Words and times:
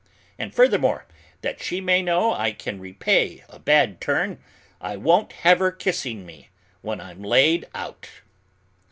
And 0.39 0.51
furthermore, 0.51 1.05
that 1.43 1.61
she 1.61 1.79
may 1.79 2.01
know 2.01 2.33
I 2.33 2.53
can 2.53 2.79
repay 2.79 3.43
a 3.47 3.59
bad 3.59 4.01
turn, 4.01 4.39
I 4.81 4.97
won't 4.97 5.31
have 5.45 5.59
her 5.59 5.71
kissing 5.71 6.25
me 6.25 6.49
when 6.81 6.99
I'm 6.99 7.21
laid 7.21 7.67
out!" 7.75 8.09